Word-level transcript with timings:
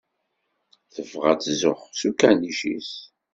Tebɣa 0.93 1.27
ad 1.33 1.39
tzuxx 1.41 1.91
s 1.99 2.01
ukanic-is. 2.09 2.91